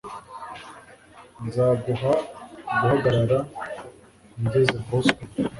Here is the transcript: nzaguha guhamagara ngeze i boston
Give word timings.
nzaguha 1.45 2.13
guhamagara 2.67 3.39
ngeze 4.43 4.71
i 4.79 4.81
boston 4.87 5.25